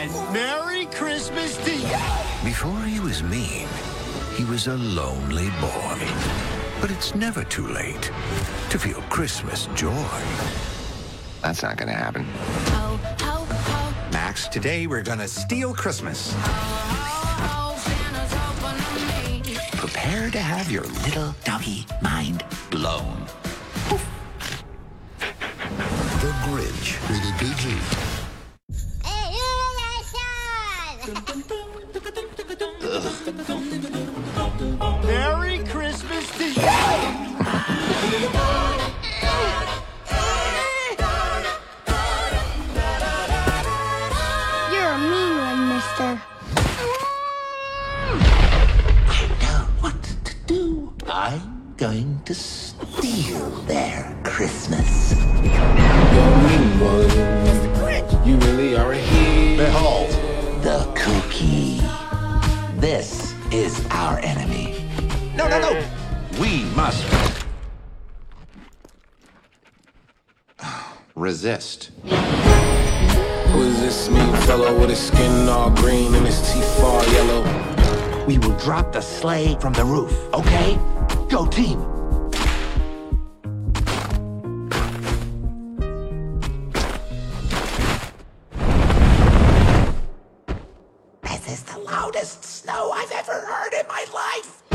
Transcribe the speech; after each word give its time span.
and 0.00 0.32
Merry 0.32 0.86
Christmas 0.86 1.56
to 1.58 1.76
you. 1.76 1.98
Before 2.42 2.82
he 2.84 3.00
was 3.00 3.22
mean, 3.22 3.68
he 4.34 4.44
was 4.44 4.66
a 4.66 4.76
lonely 4.76 5.50
boy. 5.60 5.98
But 6.80 6.90
it's 6.90 7.14
never 7.14 7.44
too 7.44 7.66
late 7.68 8.10
to 8.70 8.78
feel 8.78 9.02
Christmas 9.10 9.68
joy. 9.74 10.22
That's 11.42 11.62
not 11.62 11.76
gonna 11.76 11.92
happen. 11.92 12.24
Ho, 12.24 12.98
ho, 13.20 13.44
ho, 13.44 13.94
Max, 14.10 14.48
today 14.48 14.86
we're 14.86 15.02
gonna 15.02 15.28
steal 15.28 15.74
Christmas. 15.74 16.32
ho, 16.34 17.76
Santa's 17.76 18.32
hoping 18.32 18.80
on 18.88 19.42
me. 19.42 19.56
Prepare 19.72 20.30
to 20.30 20.40
have 20.40 20.70
your 20.70 20.84
little 21.04 21.34
doggy 21.44 21.86
mind 22.00 22.42
blown. 22.70 23.19
Merry 33.50 35.58
Christmas 35.64 36.30
to 36.38 36.44
you. 36.44 36.62
You're 44.70 44.92
a 44.92 44.98
mean 44.98 45.36
one, 45.36 45.68
mister. 45.68 46.20
know 49.42 49.66
what 49.80 50.00
to 50.24 50.34
do. 50.46 50.92
I'm 51.08 51.74
going 51.76 52.20
to 52.26 52.34
steal 52.34 53.50
their 53.66 54.16
Christmas. 54.22 55.14
You 58.24 58.36
really 58.36 58.76
are 58.76 58.92
a 58.92 58.96
No, 65.50 65.58
no, 65.58 65.72
no. 65.72 65.88
We 66.40 66.62
must 66.76 67.04
resist. 71.16 71.90
Who 72.04 73.62
is 73.62 73.80
this 73.80 74.08
mean 74.10 74.32
fellow 74.46 74.78
with 74.78 74.90
his 74.90 75.00
skin 75.00 75.48
all 75.48 75.70
green 75.70 76.14
and 76.14 76.24
his 76.24 76.40
teeth 76.52 76.78
all 76.78 77.04
yellow? 77.06 77.42
We 78.26 78.38
will 78.38 78.56
drop 78.58 78.92
the 78.92 79.00
sleigh 79.00 79.56
from 79.60 79.72
the 79.72 79.84
roof, 79.84 80.16
okay? 80.32 80.78
Go 81.28 81.46
team. 81.46 81.80
This 91.24 91.48
is 91.48 91.62
the 91.64 91.78
loudest 91.80 92.44
snow 92.44 92.92
I've 92.92 93.10
ever 93.10 93.32
heard 93.32 93.72
in 93.72 93.88
my 93.88 94.06
life. 94.14 94.69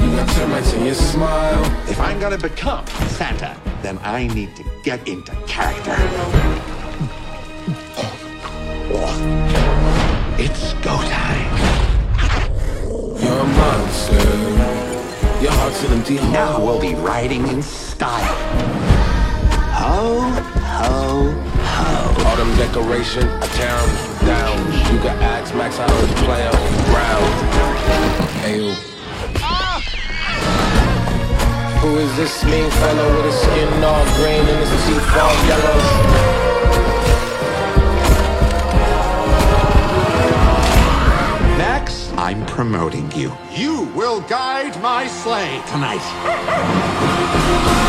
You 0.00 0.16
got 0.16 0.28
termites 0.30 0.72
in 0.72 0.84
your 0.86 0.94
smile. 0.94 1.64
If 1.88 2.00
I'm 2.00 2.18
gonna 2.20 2.38
become 2.38 2.86
Santa, 3.18 3.56
then 3.82 3.98
I 4.02 4.26
need 4.28 4.54
to 4.56 4.64
get 4.82 5.06
into 5.08 5.32
character. 5.46 5.96
It's 10.40 10.72
go 10.74 10.96
time. 10.96 11.58
You're 13.20 13.40
a 13.40 13.44
monster. 13.44 14.14
Your 15.42 15.52
heart's 15.52 15.84
an 15.84 15.92
empty 15.92 16.16
hole. 16.16 16.30
Now 16.30 16.64
we'll 16.64 16.80
be 16.80 16.94
riding 16.94 17.46
in 17.48 17.62
style. 17.62 18.34
Ho, 19.74 20.20
ho. 20.60 21.47
Autumn 22.38 22.56
decoration, 22.56 23.28
I 23.42 23.46
tear 23.58 23.74
'em 23.74 23.90
down. 24.24 24.56
You 24.92 24.98
can 25.00 25.18
ask 25.20 25.52
Max 25.56 25.76
how 25.76 25.86
to 25.86 26.06
play 26.22 26.42
'em 26.46 26.54
round. 26.94 27.34
Ayo. 28.46 28.76
Who 31.80 31.98
is 31.98 32.14
this 32.16 32.44
mean 32.44 32.70
fellow 32.70 33.08
with 33.16 33.24
his 33.24 33.40
skin 33.40 33.82
all 33.82 34.04
green 34.18 34.46
and 34.52 34.60
his 34.62 34.70
teeth 34.86 35.16
all 35.18 35.34
yellow? 35.50 35.78
Max, 41.58 42.12
I'm 42.16 42.46
promoting 42.46 43.10
you. 43.16 43.32
You 43.52 43.88
will 43.96 44.20
guide 44.20 44.80
my 44.80 45.08
sleigh 45.08 45.60
tonight. 45.72 46.04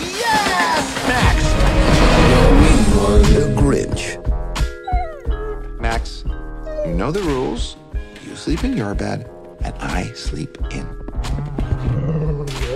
Yes! 0.00 0.84
Max! 1.08 1.36
The 3.32 3.44
Grinch. 3.60 4.04
Max, 5.80 6.24
you 6.86 6.94
know 6.94 7.10
the 7.10 7.22
rules. 7.22 7.76
You 8.26 8.36
sleep 8.36 8.64
in 8.64 8.76
your 8.76 8.94
bed, 8.94 9.30
and 9.62 9.74
I 9.76 10.12
sleep 10.12 10.58
in. 10.70 10.86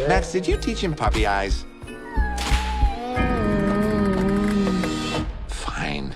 Max, 0.09 0.33
did 0.33 0.47
you 0.47 0.57
teach 0.57 0.81
him 0.81 0.95
puppy 0.95 1.27
eyes? 1.27 1.65
Fine. 5.49 6.15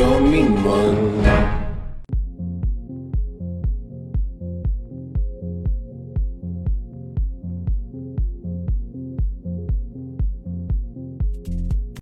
You're 0.00 0.18
mean 0.18 0.64
one. 0.64 1.59